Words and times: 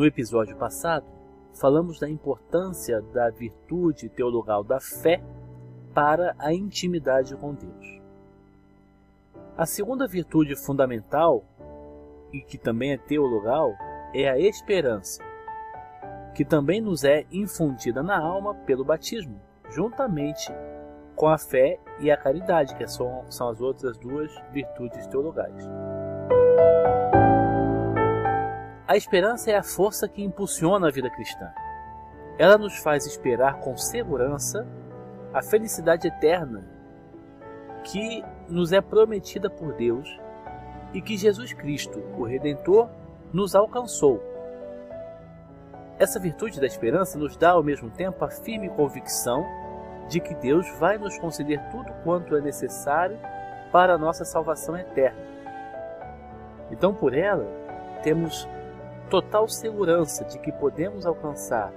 No 0.00 0.06
episódio 0.06 0.56
passado, 0.56 1.04
falamos 1.52 2.00
da 2.00 2.08
importância 2.08 3.02
da 3.12 3.28
virtude 3.28 4.08
teologal 4.08 4.64
da 4.64 4.80
fé 4.80 5.22
para 5.92 6.34
a 6.38 6.54
intimidade 6.54 7.36
com 7.36 7.52
Deus. 7.52 8.00
A 9.58 9.66
segunda 9.66 10.08
virtude 10.08 10.56
fundamental, 10.56 11.44
e 12.32 12.40
que 12.40 12.56
também 12.56 12.92
é 12.92 12.96
teologal, 12.96 13.74
é 14.14 14.26
a 14.26 14.38
esperança, 14.38 15.22
que 16.34 16.46
também 16.46 16.80
nos 16.80 17.04
é 17.04 17.26
infundida 17.30 18.02
na 18.02 18.18
alma 18.18 18.54
pelo 18.54 18.86
batismo, 18.86 19.38
juntamente 19.68 20.50
com 21.14 21.28
a 21.28 21.36
fé 21.36 21.78
e 21.98 22.10
a 22.10 22.16
caridade, 22.16 22.74
que 22.74 22.88
são, 22.88 23.26
são 23.28 23.50
as 23.50 23.60
outras 23.60 23.98
duas 23.98 24.34
virtudes 24.50 25.06
teologais. 25.08 25.68
A 28.90 28.96
esperança 28.96 29.52
é 29.52 29.56
a 29.56 29.62
força 29.62 30.08
que 30.08 30.20
impulsiona 30.20 30.88
a 30.88 30.90
vida 30.90 31.08
cristã. 31.08 31.48
Ela 32.36 32.58
nos 32.58 32.76
faz 32.78 33.06
esperar 33.06 33.60
com 33.60 33.76
segurança 33.76 34.66
a 35.32 35.40
felicidade 35.40 36.08
eterna 36.08 36.68
que 37.84 38.24
nos 38.48 38.72
é 38.72 38.80
prometida 38.80 39.48
por 39.48 39.74
Deus 39.74 40.08
e 40.92 41.00
que 41.00 41.16
Jesus 41.16 41.52
Cristo, 41.52 42.02
o 42.18 42.24
Redentor, 42.24 42.88
nos 43.32 43.54
alcançou. 43.54 44.20
Essa 45.96 46.18
virtude 46.18 46.58
da 46.58 46.66
esperança 46.66 47.16
nos 47.16 47.36
dá 47.36 47.50
ao 47.50 47.62
mesmo 47.62 47.90
tempo 47.90 48.24
a 48.24 48.28
firme 48.28 48.70
convicção 48.70 49.46
de 50.08 50.18
que 50.18 50.34
Deus 50.34 50.68
vai 50.80 50.98
nos 50.98 51.16
conceder 51.16 51.62
tudo 51.70 51.92
quanto 52.02 52.34
é 52.34 52.40
necessário 52.40 53.20
para 53.70 53.94
a 53.94 53.98
nossa 53.98 54.24
salvação 54.24 54.76
eterna. 54.76 55.22
Então, 56.72 56.92
por 56.92 57.14
ela, 57.14 57.46
temos 58.02 58.48
total 59.10 59.48
segurança 59.48 60.24
de 60.24 60.38
que 60.38 60.52
podemos 60.52 61.04
alcançar 61.04 61.72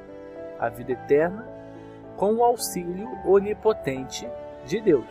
a 0.59 0.69
vida 0.69 0.94
eterna 0.94 1.45
com 2.16 2.35
o 2.35 2.44
auxílio 2.44 3.09
onipotente 3.25 4.30
de 4.66 4.80
Deus. 4.80 5.07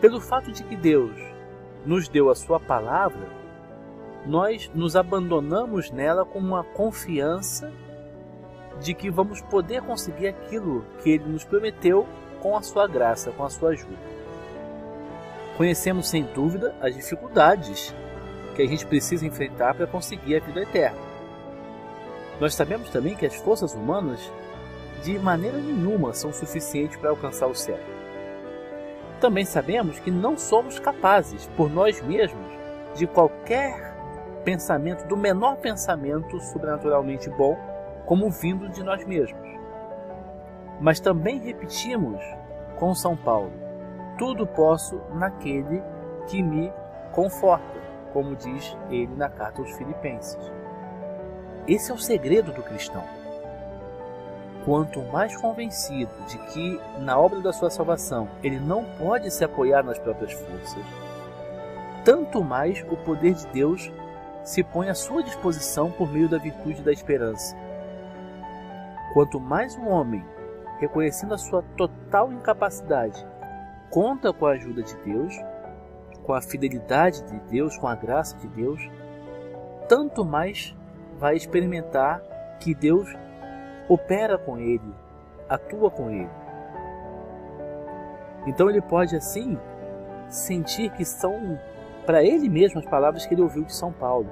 Pelo 0.00 0.20
fato 0.20 0.50
de 0.50 0.64
que 0.64 0.74
Deus 0.74 1.14
nos 1.84 2.08
deu 2.08 2.30
a 2.30 2.34
Sua 2.34 2.58
palavra, 2.58 3.28
nós 4.26 4.70
nos 4.74 4.96
abandonamos 4.96 5.90
nela 5.90 6.24
com 6.24 6.38
uma 6.38 6.64
confiança 6.64 7.70
de 8.80 8.94
que 8.94 9.10
vamos 9.10 9.40
poder 9.42 9.82
conseguir 9.82 10.28
aquilo 10.28 10.84
que 11.02 11.10
Ele 11.10 11.24
nos 11.24 11.44
prometeu 11.44 12.06
com 12.40 12.56
a 12.56 12.62
Sua 12.62 12.88
graça, 12.88 13.30
com 13.32 13.44
a 13.44 13.50
Sua 13.50 13.70
ajuda. 13.70 14.14
Conhecemos 15.56 16.08
sem 16.08 16.24
dúvida 16.24 16.74
as 16.80 16.94
dificuldades 16.94 17.94
que 18.54 18.62
a 18.62 18.66
gente 18.66 18.86
precisa 18.86 19.26
enfrentar 19.26 19.74
para 19.74 19.86
conseguir 19.86 20.36
a 20.36 20.40
vida 20.40 20.62
eterna. 20.62 20.98
Nós 22.40 22.54
sabemos 22.54 22.90
também 22.90 23.14
que 23.14 23.26
as 23.26 23.34
forças 23.34 23.74
humanas 23.74 24.20
de 25.02 25.18
maneira 25.18 25.58
nenhuma 25.58 26.14
são 26.14 26.32
suficientes 26.32 26.96
para 26.96 27.10
alcançar 27.10 27.46
o 27.46 27.54
céu. 27.54 27.78
Também 29.20 29.44
sabemos 29.44 29.98
que 29.98 30.10
não 30.10 30.36
somos 30.36 30.78
capazes, 30.78 31.46
por 31.56 31.70
nós 31.70 32.00
mesmos, 32.02 32.52
de 32.94 33.06
qualquer 33.06 33.94
pensamento, 34.44 35.06
do 35.06 35.16
menor 35.16 35.56
pensamento 35.56 36.40
sobrenaturalmente 36.40 37.30
bom, 37.30 37.56
como 38.06 38.30
vindo 38.30 38.68
de 38.68 38.82
nós 38.82 39.04
mesmos. 39.04 39.48
Mas 40.80 41.00
também 41.00 41.38
repetimos 41.38 42.22
com 42.76 42.94
São 42.94 43.16
Paulo: 43.16 43.52
tudo 44.18 44.46
posso 44.46 45.00
naquele 45.14 45.82
que 46.26 46.42
me 46.42 46.72
conforta, 47.12 47.80
como 48.14 48.34
diz 48.34 48.74
ele 48.88 49.14
na 49.14 49.28
carta 49.28 49.60
aos 49.60 49.72
Filipenses. 49.72 50.50
Esse 51.68 51.90
é 51.90 51.94
o 51.94 51.98
segredo 51.98 52.50
do 52.52 52.62
cristão 52.62 53.04
quanto 54.64 55.02
mais 55.02 55.36
convencido 55.36 56.10
de 56.26 56.38
que, 56.38 56.80
na 56.98 57.18
obra 57.18 57.40
da 57.40 57.52
sua 57.52 57.70
salvação, 57.70 58.28
ele 58.42 58.58
não 58.58 58.84
pode 58.98 59.30
se 59.30 59.44
apoiar 59.44 59.82
nas 59.82 59.98
próprias 59.98 60.32
forças, 60.32 60.82
tanto 62.04 62.42
mais 62.42 62.82
o 62.88 62.96
poder 62.96 63.34
de 63.34 63.46
Deus 63.48 63.92
se 64.42 64.62
põe 64.62 64.88
à 64.88 64.94
sua 64.94 65.22
disposição 65.22 65.90
por 65.90 66.10
meio 66.10 66.28
da 66.28 66.38
virtude 66.38 66.82
da 66.82 66.92
esperança. 66.92 67.56
Quanto 69.12 69.38
mais 69.38 69.76
um 69.76 69.88
homem, 69.88 70.24
reconhecendo 70.78 71.34
a 71.34 71.38
sua 71.38 71.62
total 71.76 72.32
incapacidade, 72.32 73.26
conta 73.90 74.32
com 74.32 74.46
a 74.46 74.52
ajuda 74.52 74.82
de 74.82 74.96
Deus, 74.96 75.34
com 76.24 76.32
a 76.32 76.40
fidelidade 76.40 77.22
de 77.22 77.38
Deus, 77.50 77.76
com 77.78 77.86
a 77.86 77.94
graça 77.94 78.36
de 78.38 78.48
Deus, 78.48 78.80
tanto 79.88 80.24
mais 80.24 80.74
vai 81.18 81.36
experimentar 81.36 82.20
que 82.60 82.74
Deus 82.74 83.08
opera 83.88 84.36
com 84.38 84.58
ele, 84.58 84.94
atua 85.48 85.90
com 85.90 86.10
ele. 86.10 86.30
Então 88.46 88.68
ele 88.68 88.80
pode 88.80 89.14
assim 89.14 89.58
sentir 90.28 90.90
que 90.92 91.04
são 91.04 91.58
para 92.04 92.22
ele 92.22 92.48
mesmo 92.48 92.80
as 92.80 92.86
palavras 92.86 93.26
que 93.26 93.34
ele 93.34 93.42
ouviu 93.42 93.64
de 93.64 93.74
São 93.74 93.92
Paulo. 93.92 94.28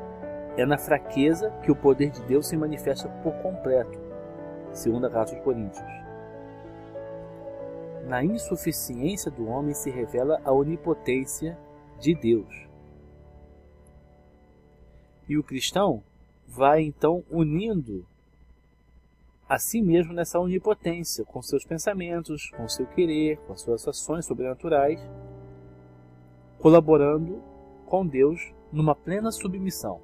É 0.56 0.66
na 0.66 0.76
fraqueza 0.76 1.50
que 1.62 1.70
o 1.70 1.76
poder 1.76 2.10
de 2.10 2.22
Deus 2.22 2.48
se 2.48 2.56
manifesta 2.56 3.08
por 3.22 3.32
completo. 3.36 3.98
Segunda 4.72 5.08
carta 5.08 5.34
aos 5.34 5.42
Coríntios. 5.42 5.84
Na 8.06 8.22
insuficiência 8.22 9.30
do 9.30 9.46
homem 9.48 9.72
se 9.72 9.90
revela 9.90 10.40
a 10.44 10.52
onipotência 10.52 11.56
de 12.02 12.14
Deus. 12.14 12.52
E 15.28 15.38
o 15.38 15.42
cristão 15.42 16.02
vai 16.48 16.82
então 16.82 17.24
unindo 17.30 18.04
a 19.48 19.58
si 19.58 19.80
mesmo 19.80 20.12
nessa 20.12 20.40
onipotência, 20.40 21.24
com 21.24 21.40
seus 21.40 21.64
pensamentos, 21.64 22.50
com 22.50 22.68
seu 22.68 22.86
querer, 22.86 23.38
com 23.38 23.52
as 23.52 23.60
suas 23.60 23.86
ações 23.86 24.26
sobrenaturais, 24.26 25.00
colaborando 26.58 27.40
com 27.86 28.06
Deus 28.06 28.52
numa 28.72 28.94
plena 28.94 29.30
submissão. 29.30 30.00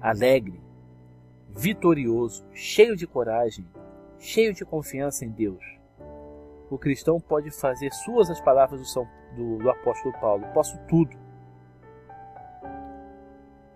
Alegre, 0.00 0.60
vitorioso, 1.50 2.44
cheio 2.54 2.96
de 2.96 3.06
coragem, 3.06 3.66
cheio 4.18 4.54
de 4.54 4.64
confiança 4.64 5.24
em 5.24 5.30
Deus. 5.30 5.62
O 6.70 6.78
cristão 6.78 7.20
pode 7.20 7.50
fazer 7.50 7.92
suas 7.92 8.30
as 8.30 8.40
palavras 8.40 8.80
do, 8.80 8.86
São, 8.86 9.06
do, 9.36 9.58
do 9.58 9.70
apóstolo 9.70 10.14
Paulo: 10.20 10.46
posso 10.54 10.78
tudo. 10.88 11.16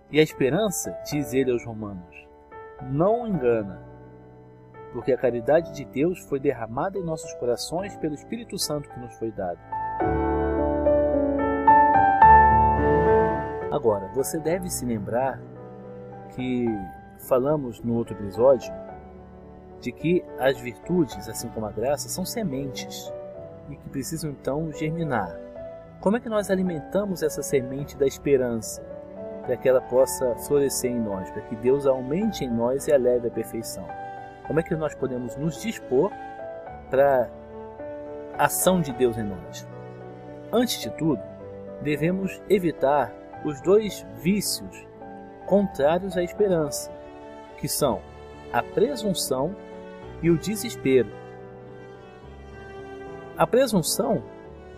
E 0.09 0.19
a 0.19 0.23
esperança, 0.23 0.97
diz 1.09 1.33
ele 1.33 1.51
aos 1.51 1.65
Romanos, 1.65 2.27
não 2.83 3.27
engana, 3.27 3.81
porque 4.93 5.11
a 5.11 5.17
caridade 5.17 5.73
de 5.73 5.83
Deus 5.83 6.19
foi 6.19 6.39
derramada 6.39 6.97
em 6.97 7.03
nossos 7.03 7.33
corações 7.33 7.95
pelo 7.97 8.15
Espírito 8.15 8.57
Santo 8.57 8.89
que 8.89 8.99
nos 8.99 9.13
foi 9.15 9.31
dado. 9.31 9.59
Agora, 13.69 14.07
você 14.13 14.39
deve 14.39 14.69
se 14.69 14.85
lembrar 14.85 15.41
que 16.35 16.65
falamos 17.27 17.81
no 17.81 17.95
outro 17.95 18.15
episódio 18.15 18.73
de 19.81 19.91
que 19.91 20.23
as 20.39 20.59
virtudes, 20.59 21.27
assim 21.27 21.49
como 21.49 21.65
a 21.65 21.71
graça, 21.71 22.09
são 22.09 22.25
sementes 22.25 23.11
e 23.69 23.75
que 23.75 23.89
precisam 23.89 24.31
então 24.31 24.71
germinar. 24.71 25.46
Como 25.99 26.17
é 26.17 26.19
que 26.19 26.29
nós 26.29 26.49
alimentamos 26.49 27.23
essa 27.23 27.41
semente 27.41 27.97
da 27.97 28.05
esperança? 28.05 28.97
para 29.47 29.55
que 29.55 29.69
ela 29.69 29.79
possa 29.79 30.35
florescer 30.35 30.91
em 30.91 30.99
nós, 30.99 31.31
para 31.31 31.41
que 31.43 31.55
Deus 31.55 31.87
aumente 31.87 32.43
em 32.43 32.51
nós 32.51 32.85
e 32.85 32.91
a 32.93 32.97
leve 32.97 33.29
à 33.29 33.31
perfeição. 33.31 33.87
Como 34.45 34.59
é 34.59 34.63
que 34.63 34.75
nós 34.75 34.93
podemos 34.93 35.37
nos 35.37 35.61
dispor 35.61 36.11
para 36.89 37.29
a 38.37 38.45
ação 38.45 38.81
de 38.81 38.91
Deus 38.91 39.17
em 39.17 39.23
nós? 39.23 39.65
Antes 40.51 40.81
de 40.81 40.89
tudo, 40.91 41.21
devemos 41.81 42.41
evitar 42.49 43.13
os 43.45 43.61
dois 43.61 44.05
vícios 44.17 44.85
contrários 45.45 46.17
à 46.17 46.23
esperança, 46.23 46.91
que 47.57 47.69
são 47.69 48.01
a 48.51 48.61
presunção 48.61 49.55
e 50.21 50.29
o 50.29 50.37
desespero. 50.37 51.09
A 53.37 53.47
presunção 53.47 54.23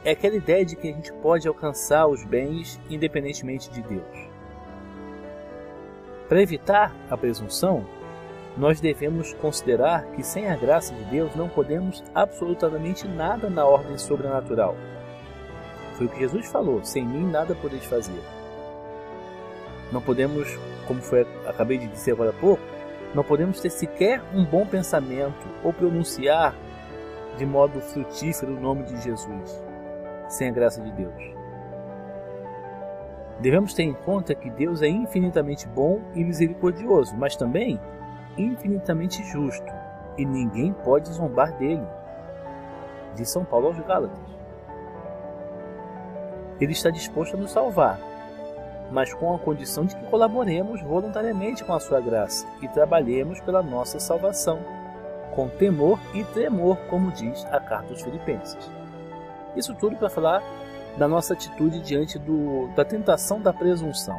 é 0.04 0.12
aquela 0.12 0.36
ideia 0.36 0.66
de 0.66 0.76
que 0.76 0.88
a 0.88 0.94
gente 0.94 1.12
pode 1.14 1.48
alcançar 1.48 2.08
os 2.08 2.24
bens 2.24 2.80
independentemente 2.90 3.70
de 3.70 3.82
Deus. 3.82 4.30
Para 6.28 6.42
evitar 6.42 6.96
a 7.10 7.18
presunção, 7.18 7.86
nós 8.56 8.80
devemos 8.80 9.34
considerar 9.34 10.06
que 10.12 10.24
sem 10.24 10.48
a 10.50 10.56
graça 10.56 10.94
de 10.94 11.04
Deus 11.06 11.36
não 11.36 11.50
podemos 11.50 12.04
absolutamente 12.14 13.08
nada 13.08 13.50
na 13.50 13.66
ordem 13.66 13.98
sobrenatural. 13.98 14.76
Foi 15.96 16.06
o 16.06 16.10
que 16.10 16.20
Jesus 16.20 16.48
falou: 16.48 16.84
sem 16.84 17.06
mim 17.06 17.30
nada 17.30 17.56
podeis 17.56 17.84
fazer. 17.86 18.22
Não 19.92 20.02
podemos, 20.02 20.48
como 20.88 21.02
foi, 21.02 21.26
acabei 21.46 21.78
de 21.78 21.88
dizer 21.88 22.12
agora 22.12 22.30
há 22.30 22.34
pouco, 22.34 22.62
não 23.14 23.24
podemos 23.24 23.60
ter 23.60 23.72
sequer 23.72 24.22
um 24.34 24.46
bom 24.46 24.66
pensamento 24.66 25.48
ou 25.64 25.74
pronunciar 25.74 26.56
de 27.38 27.46
modo 27.46 27.82
frutífero 27.82 28.56
o 28.56 28.60
nome 28.60 28.84
de 28.84 29.02
Jesus 29.02 29.69
sem 30.30 30.48
a 30.48 30.52
graça 30.52 30.82
de 30.82 30.92
Deus. 30.94 31.40
Devemos 33.42 33.74
ter 33.74 33.84
em 33.84 33.94
conta 33.94 34.36
que 34.36 34.50
Deus 34.50 34.82
é 34.82 34.88
infinitamente 34.88 35.68
bom 35.68 36.00
e 36.14 36.24
misericordioso, 36.24 37.16
mas 37.18 37.36
também 37.36 37.80
infinitamente 38.38 39.24
justo, 39.24 39.72
e 40.18 40.26
ninguém 40.26 40.72
pode 40.72 41.10
zombar 41.10 41.58
dele. 41.58 41.86
De 43.16 43.26
São 43.26 43.44
Paulo 43.44 43.68
aos 43.68 43.80
Gálatas. 43.80 44.18
Ele 46.60 46.74
está 46.74 46.90
disposto 46.90 47.36
a 47.36 47.40
nos 47.40 47.52
salvar, 47.52 48.00
mas 48.92 49.14
com 49.14 49.34
a 49.34 49.40
condição 49.40 49.86
de 49.86 49.96
que 49.96 50.06
colaboremos 50.06 50.82
voluntariamente 50.82 51.64
com 51.64 51.74
a 51.74 51.80
sua 51.80 52.02
graça 52.02 52.46
e 52.62 52.68
trabalhemos 52.68 53.40
pela 53.42 53.64
nossa 53.64 54.00
salvação, 54.00 54.60
com 55.34 55.48
temor 55.48 56.00
e 56.14 56.24
tremor, 56.26 56.78
como 56.90 57.12
diz 57.12 57.46
a 57.46 57.60
carta 57.60 57.94
aos 57.94 58.02
Filipenses. 58.02 58.79
Isso 59.56 59.74
tudo 59.76 59.96
para 59.96 60.10
falar 60.10 60.44
da 60.98 61.08
nossa 61.08 61.34
atitude 61.34 61.80
diante 61.82 62.20
do, 62.20 62.68
da 62.76 62.84
tentação 62.84 63.42
da 63.42 63.54
presunção. 63.54 64.18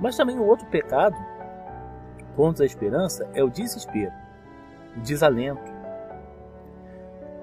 Mas 0.00 0.16
também 0.16 0.38
o 0.38 0.46
outro 0.46 0.66
pecado 0.66 1.16
contra 2.34 2.64
a 2.64 2.66
esperança 2.66 3.28
é 3.34 3.44
o 3.44 3.50
desespero, 3.50 4.12
o 4.96 5.00
desalento. 5.00 5.72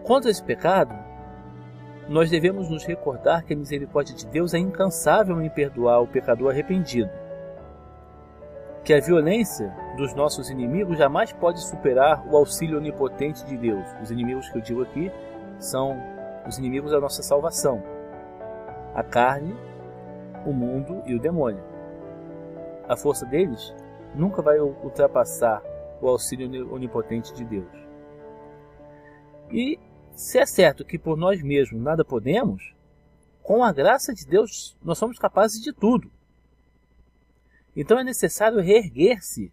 Contra 0.03 0.31
esse 0.31 0.43
pecado, 0.43 0.93
nós 2.07 2.31
devemos 2.31 2.67
nos 2.69 2.83
recordar 2.83 3.43
que 3.43 3.53
a 3.53 3.57
misericórdia 3.57 4.15
de 4.15 4.25
Deus 4.25 4.55
é 4.55 4.57
incansável 4.57 5.39
em 5.41 5.49
perdoar 5.49 6.01
o 6.01 6.07
pecador 6.07 6.51
arrependido. 6.51 7.11
Que 8.83 8.93
a 8.93 8.99
violência 8.99 9.71
dos 9.95 10.15
nossos 10.15 10.49
inimigos 10.49 10.97
jamais 10.97 11.31
pode 11.31 11.61
superar 11.61 12.25
o 12.27 12.35
auxílio 12.35 12.77
onipotente 12.77 13.45
de 13.45 13.55
Deus. 13.55 13.85
Os 14.01 14.09
inimigos 14.09 14.49
que 14.49 14.57
eu 14.57 14.61
digo 14.61 14.81
aqui 14.81 15.11
são 15.59 16.01
os 16.47 16.57
inimigos 16.57 16.91
da 16.91 16.99
nossa 16.99 17.21
salvação: 17.21 17.83
a 18.93 19.03
carne, 19.03 19.55
o 20.45 20.53
mundo 20.53 21.01
e 21.05 21.15
o 21.15 21.19
demônio. 21.19 21.63
A 22.87 22.95
força 22.95 23.25
deles 23.25 23.73
nunca 24.15 24.41
vai 24.41 24.59
ultrapassar 24.59 25.61
o 26.01 26.07
auxílio 26.07 26.73
onipotente 26.73 27.33
de 27.33 27.45
Deus. 27.45 27.71
E 29.51 29.79
se 30.13 30.37
é 30.37 30.45
certo 30.45 30.85
que 30.85 30.97
por 30.97 31.17
nós 31.17 31.41
mesmos 31.41 31.81
nada 31.81 32.03
podemos, 32.03 32.75
com 33.41 33.63
a 33.63 33.71
graça 33.71 34.13
de 34.13 34.25
Deus 34.25 34.77
nós 34.83 34.97
somos 34.97 35.17
capazes 35.17 35.61
de 35.61 35.73
tudo. 35.73 36.11
Então 37.75 37.97
é 37.99 38.03
necessário 38.03 38.59
reerguer-se 38.59 39.51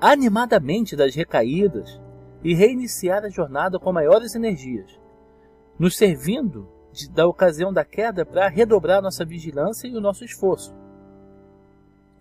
animadamente 0.00 0.94
das 0.94 1.14
recaídas 1.14 2.00
e 2.42 2.54
reiniciar 2.54 3.24
a 3.24 3.28
jornada 3.28 3.78
com 3.78 3.92
maiores 3.92 4.34
energias, 4.34 4.98
nos 5.78 5.96
servindo 5.96 6.68
de, 6.92 7.10
da 7.10 7.26
ocasião 7.26 7.72
da 7.72 7.84
queda 7.84 8.26
para 8.26 8.48
redobrar 8.48 9.02
nossa 9.02 9.24
vigilância 9.24 9.86
e 9.86 9.96
o 9.96 10.00
nosso 10.00 10.24
esforço. 10.24 10.74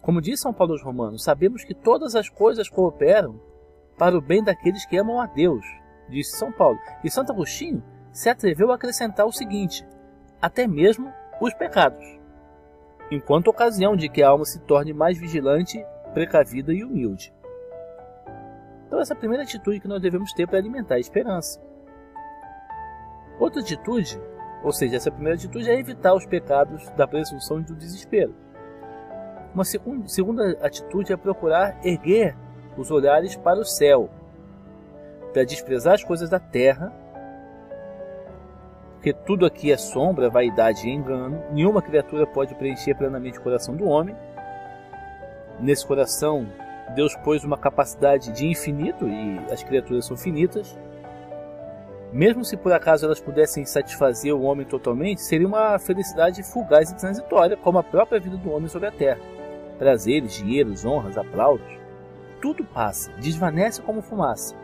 Como 0.01 0.21
diz 0.21 0.39
São 0.39 0.53
Paulo 0.53 0.73
aos 0.73 0.83
Romanos, 0.83 1.23
sabemos 1.23 1.63
que 1.63 1.73
todas 1.73 2.15
as 2.15 2.29
coisas 2.29 2.69
cooperam 2.69 3.39
para 3.97 4.17
o 4.17 4.21
bem 4.21 4.43
daqueles 4.43 4.85
que 4.85 4.97
amam 4.97 5.19
a 5.19 5.25
Deus, 5.25 5.65
disse 6.09 6.37
São 6.37 6.51
Paulo. 6.51 6.77
E 7.03 7.09
Santo 7.09 7.31
Agostinho 7.31 7.83
se 8.11 8.29
atreveu 8.29 8.71
a 8.71 8.75
acrescentar 8.75 9.25
o 9.25 9.33
seguinte: 9.33 9.85
até 10.41 10.67
mesmo 10.67 11.11
os 11.41 11.53
pecados, 11.53 12.05
enquanto 13.11 13.47
ocasião 13.47 13.95
de 13.95 14.07
que 14.07 14.21
a 14.23 14.29
alma 14.29 14.45
se 14.45 14.59
torne 14.61 14.93
mais 14.93 15.17
vigilante, 15.17 15.83
precavida 16.13 16.73
e 16.73 16.83
humilde. 16.83 17.33
Então, 18.85 18.99
essa 18.99 19.13
é 19.13 19.15
a 19.15 19.19
primeira 19.19 19.43
atitude 19.43 19.81
que 19.81 19.87
nós 19.87 20.01
devemos 20.01 20.31
ter 20.31 20.47
para 20.47 20.57
alimentar 20.57 20.95
a 20.95 20.99
esperança. 20.99 21.61
Outra 23.39 23.61
atitude, 23.61 24.19
ou 24.63 24.71
seja, 24.71 24.95
essa 24.95 25.11
primeira 25.11 25.37
atitude 25.37 25.69
é 25.69 25.79
evitar 25.79 26.13
os 26.13 26.25
pecados 26.25 26.89
da 26.91 27.07
presunção 27.07 27.59
e 27.59 27.63
do 27.63 27.75
desespero. 27.75 28.33
Uma 29.53 29.63
segunda, 29.63 30.57
atitude 30.61 31.13
é 31.13 31.17
procurar 31.17 31.79
erguer 31.83 32.35
os 32.77 32.91
olhares 32.91 33.35
para 33.35 33.59
o 33.59 33.65
céu, 33.65 34.09
para 35.33 35.43
desprezar 35.43 35.95
as 35.95 36.03
coisas 36.03 36.29
da 36.29 36.39
terra, 36.39 36.91
porque 38.93 39.13
tudo 39.13 39.45
aqui 39.45 39.71
é 39.71 39.77
sombra, 39.77 40.29
vaidade 40.29 40.87
e 40.87 40.91
engano, 40.91 41.41
nenhuma 41.51 41.81
criatura 41.81 42.25
pode 42.25 42.55
preencher 42.55 42.95
plenamente 42.95 43.39
o 43.39 43.41
coração 43.41 43.75
do 43.75 43.87
homem. 43.87 44.15
Nesse 45.59 45.85
coração, 45.85 46.47
Deus 46.95 47.15
pôs 47.17 47.43
uma 47.43 47.57
capacidade 47.57 48.31
de 48.31 48.47
infinito 48.47 49.07
e 49.07 49.39
as 49.51 49.63
criaturas 49.63 50.05
são 50.05 50.17
finitas. 50.17 50.77
Mesmo 52.17 52.43
se 52.43 52.57
por 52.57 52.73
acaso 52.73 53.05
elas 53.05 53.19
pudessem 53.19 53.63
satisfazer 53.63 54.33
o 54.33 54.41
homem 54.41 54.65
totalmente, 54.65 55.21
seria 55.21 55.47
uma 55.47 55.77
felicidade 55.77 56.41
fugaz 56.41 56.89
e 56.89 56.97
transitória, 56.97 57.55
como 57.55 57.77
a 57.77 57.83
própria 57.83 58.19
vida 58.19 58.35
do 58.35 58.51
homem 58.51 58.67
sobre 58.67 58.87
a 58.87 58.91
terra. 58.91 59.21
Prazeres, 59.77 60.33
dinheiros, 60.33 60.83
honras, 60.83 61.15
aplausos, 61.15 61.77
tudo 62.41 62.63
passa, 62.63 63.11
desvanece 63.19 63.83
como 63.83 64.01
fumaça. 64.01 64.55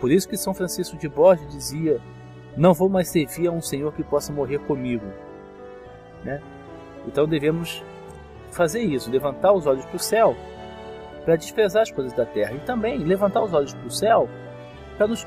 Por 0.00 0.10
isso 0.10 0.28
que 0.28 0.36
São 0.36 0.52
Francisco 0.52 0.96
de 0.96 1.08
Borges 1.08 1.46
dizia: 1.48 2.00
Não 2.56 2.74
vou 2.74 2.88
mais 2.88 3.08
servir 3.08 3.46
a 3.46 3.52
um 3.52 3.62
Senhor 3.62 3.94
que 3.94 4.02
possa 4.02 4.32
morrer 4.32 4.58
comigo. 4.66 5.06
Né? 6.24 6.42
Então 7.06 7.28
devemos 7.28 7.84
fazer 8.50 8.82
isso, 8.82 9.12
levantar 9.12 9.52
os 9.52 9.64
olhos 9.64 9.84
para 9.84 9.96
o 9.96 10.00
céu 10.00 10.34
para 11.24 11.36
desprezar 11.36 11.82
as 11.82 11.92
coisas 11.92 12.12
da 12.12 12.26
terra 12.26 12.52
e 12.52 12.58
também 12.58 12.98
levantar 12.98 13.44
os 13.44 13.54
olhos 13.54 13.72
para 13.72 13.86
o 13.86 13.90
céu 13.92 14.28
para 15.02 15.08
nos, 15.08 15.26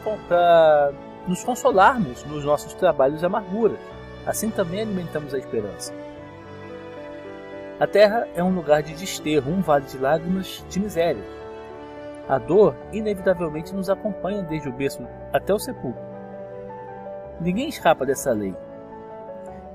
nos 1.28 1.44
consolarmos 1.44 2.24
nos 2.26 2.44
nossos 2.46 2.74
trabalhos 2.74 3.22
e 3.22 3.26
amarguras. 3.26 3.80
Assim 4.26 4.50
também 4.50 4.82
alimentamos 4.82 5.34
a 5.34 5.38
esperança. 5.38 5.94
A 7.80 7.86
terra 7.86 8.28
é 8.36 8.44
um 8.44 8.56
lugar 8.56 8.82
de 8.82 8.94
desterro, 8.94 9.52
um 9.52 9.62
vale 9.62 9.86
de 9.86 9.98
lágrimas, 9.98 10.66
de 10.70 10.80
miséria. 10.80 11.24
A 12.28 12.40
dor 12.40 12.76
inevitavelmente 12.92 13.76
nos 13.76 13.90
acompanha 13.90 14.42
desde 14.42 14.70
o 14.70 14.74
berço 14.74 15.06
até 15.34 15.54
o 15.54 15.60
sepulcro. 15.60 16.02
Ninguém 17.40 17.68
escapa 17.68 18.06
dessa 18.06 18.32
lei. 18.32 18.56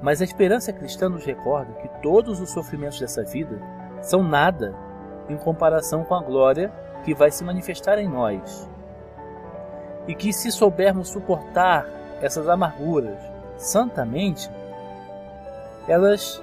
Mas 0.00 0.22
a 0.22 0.24
esperança 0.24 0.72
cristã 0.72 1.10
nos 1.10 1.26
recorda 1.26 1.74
que 1.74 1.88
todos 2.00 2.40
os 2.40 2.50
sofrimentos 2.50 2.98
dessa 2.98 3.22
vida 3.22 3.60
são 4.00 4.22
nada 4.22 4.74
em 5.28 5.36
comparação 5.36 6.02
com 6.02 6.14
a 6.14 6.22
glória 6.22 6.72
que 7.04 7.14
vai 7.14 7.30
se 7.30 7.44
manifestar 7.44 7.98
em 7.98 8.08
nós. 8.08 8.68
E 10.06 10.14
que 10.14 10.32
se 10.32 10.50
soubermos 10.50 11.08
suportar 11.08 11.86
essas 12.20 12.48
amarguras 12.48 13.18
santamente, 13.56 14.50
elas 15.86 16.42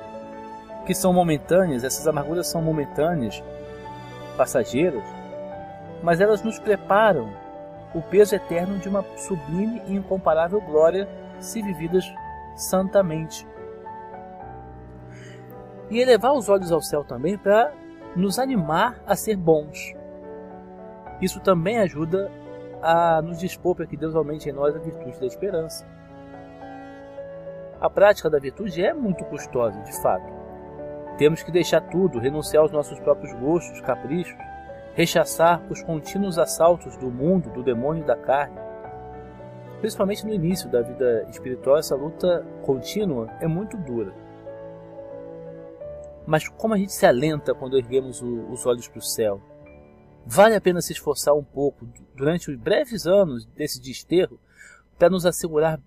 que 0.85 0.93
são 0.93 1.11
momentâneas, 1.11 1.83
essas 1.83 2.07
amarguras 2.07 2.47
são 2.47 2.61
momentâneas, 2.61 3.43
passageiras, 4.37 5.03
mas 6.01 6.21
elas 6.21 6.43
nos 6.43 6.59
preparam 6.59 7.29
o 7.93 8.01
peso 8.01 8.35
eterno 8.35 8.77
de 8.77 8.87
uma 8.87 9.03
sublime 9.17 9.81
e 9.87 9.95
incomparável 9.95 10.61
glória 10.61 11.07
se 11.39 11.61
vividas 11.61 12.05
santamente. 12.55 13.47
E 15.89 15.99
elevar 15.99 16.33
os 16.33 16.49
olhos 16.49 16.71
ao 16.71 16.81
céu 16.81 17.03
também 17.03 17.37
para 17.37 17.73
nos 18.15 18.39
animar 18.39 19.01
a 19.05 19.15
ser 19.15 19.35
bons. 19.35 19.93
Isso 21.21 21.39
também 21.39 21.79
ajuda 21.79 22.31
a 22.81 23.21
nos 23.21 23.39
dispor 23.39 23.75
para 23.75 23.85
que 23.85 23.97
Deus 23.97 24.15
aumente 24.15 24.49
em 24.49 24.53
nós 24.53 24.75
a 24.75 24.79
virtude 24.79 25.19
da 25.19 25.25
esperança. 25.25 25.85
A 27.79 27.89
prática 27.89 28.29
da 28.29 28.39
virtude 28.39 28.83
é 28.83 28.93
muito 28.93 29.23
custosa, 29.25 29.79
de 29.81 30.01
fato. 30.01 30.33
Temos 31.17 31.43
que 31.43 31.51
deixar 31.51 31.81
tudo, 31.81 32.19
renunciar 32.19 32.63
aos 32.63 32.71
nossos 32.71 32.99
próprios 32.99 33.33
gostos, 33.33 33.81
caprichos, 33.81 34.37
rechaçar 34.93 35.61
os 35.69 35.83
contínuos 35.83 36.39
assaltos 36.39 36.97
do 36.97 37.11
mundo, 37.11 37.49
do 37.51 37.63
demônio 37.63 38.03
e 38.03 38.05
da 38.05 38.15
carne. 38.15 38.57
Principalmente 39.79 40.25
no 40.25 40.33
início 40.33 40.69
da 40.69 40.81
vida 40.81 41.27
espiritual, 41.29 41.77
essa 41.77 41.95
luta 41.95 42.45
contínua 42.63 43.29
é 43.39 43.47
muito 43.47 43.77
dura. 43.77 44.11
Mas 46.25 46.47
como 46.49 46.73
a 46.73 46.77
gente 46.77 46.91
se 46.91 47.05
alenta 47.05 47.53
quando 47.53 47.77
erguemos 47.77 48.21
os 48.21 48.65
olhos 48.65 48.87
para 48.87 48.99
o 48.99 49.03
céu? 49.03 49.39
Vale 50.29 50.55
a 50.55 50.61
pena 50.61 50.81
se 50.81 50.91
esforçar 50.91 51.33
um 51.33 51.43
pouco 51.43 51.87
durante 52.13 52.51
os 52.51 52.57
breves 52.57 53.07
anos 53.07 53.45
desse 53.55 53.81
desterro 53.81 54.37
para 54.99 55.09
nos 55.09 55.25
assegurar 55.25 55.79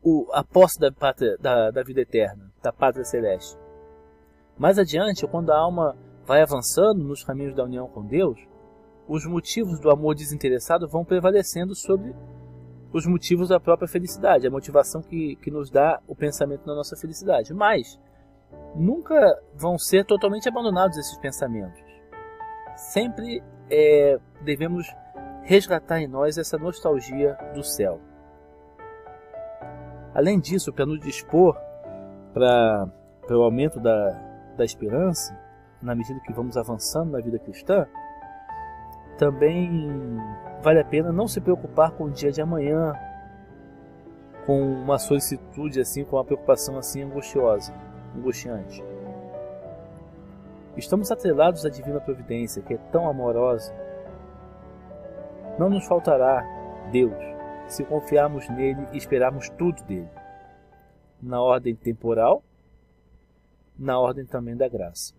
o, 0.00 0.28
a 0.32 0.44
posse 0.44 0.78
da, 0.78 0.92
pátria, 0.92 1.36
da, 1.38 1.72
da 1.72 1.82
vida 1.82 2.00
eterna, 2.00 2.52
da 2.62 2.72
pátria 2.72 3.04
celeste. 3.04 3.58
Mais 4.56 4.78
adiante, 4.78 5.26
quando 5.26 5.50
a 5.50 5.58
alma 5.58 5.96
vai 6.24 6.42
avançando 6.42 7.02
nos 7.02 7.24
caminhos 7.24 7.56
da 7.56 7.64
união 7.64 7.88
com 7.88 8.06
Deus, 8.06 8.38
os 9.08 9.26
motivos 9.26 9.80
do 9.80 9.90
amor 9.90 10.14
desinteressado 10.14 10.86
vão 10.86 11.04
prevalecendo 11.04 11.74
sobre 11.74 12.14
os 12.92 13.04
motivos 13.04 13.48
da 13.48 13.58
própria 13.58 13.88
felicidade, 13.88 14.46
a 14.46 14.50
motivação 14.50 15.02
que, 15.02 15.34
que 15.36 15.50
nos 15.50 15.70
dá 15.70 16.00
o 16.06 16.14
pensamento 16.14 16.64
da 16.64 16.74
nossa 16.74 16.96
felicidade. 16.96 17.52
Mas 17.52 17.98
nunca 18.76 19.42
vão 19.56 19.76
ser 19.76 20.06
totalmente 20.06 20.48
abandonados 20.48 20.96
esses 20.96 21.18
pensamentos. 21.18 21.87
Sempre 22.78 23.42
é, 23.68 24.20
devemos 24.42 24.86
resgatar 25.42 26.00
em 26.00 26.06
nós 26.06 26.38
essa 26.38 26.56
nostalgia 26.56 27.36
do 27.52 27.64
céu. 27.64 28.00
Além 30.14 30.38
disso, 30.38 30.72
para 30.72 30.86
nos 30.86 31.00
dispor 31.00 31.58
para 32.32 32.88
pelo 33.26 33.42
aumento 33.42 33.80
da, 33.80 34.10
da 34.56 34.64
esperança, 34.64 35.36
na 35.82 35.92
medida 35.92 36.20
que 36.20 36.32
vamos 36.32 36.56
avançando 36.56 37.10
na 37.10 37.20
vida 37.20 37.38
cristã, 37.40 37.84
também 39.18 40.16
vale 40.62 40.78
a 40.78 40.84
pena 40.84 41.10
não 41.10 41.26
se 41.26 41.40
preocupar 41.40 41.90
com 41.90 42.04
o 42.04 42.10
dia 42.10 42.30
de 42.30 42.40
amanhã, 42.40 42.94
com 44.46 44.62
uma 44.62 44.98
solicitude 44.98 45.80
assim, 45.80 46.04
com 46.04 46.14
uma 46.14 46.24
preocupação 46.24 46.78
assim 46.78 47.02
angustiosa, 47.02 47.74
angustiante. 48.16 48.84
Estamos 50.78 51.10
atrelados 51.10 51.66
à 51.66 51.68
divina 51.68 52.00
providência, 52.00 52.62
que 52.62 52.74
é 52.74 52.78
tão 52.92 53.08
amorosa. 53.08 53.74
Não 55.58 55.68
nos 55.68 55.84
faltará 55.84 56.44
Deus 56.92 57.18
se 57.66 57.84
confiarmos 57.84 58.48
nele 58.48 58.86
e 58.92 58.96
esperarmos 58.96 59.50
tudo 59.50 59.82
dele, 59.82 60.08
na 61.20 61.42
ordem 61.42 61.74
temporal, 61.74 62.44
na 63.76 63.98
ordem 63.98 64.24
também 64.24 64.56
da 64.56 64.68
graça. 64.68 65.17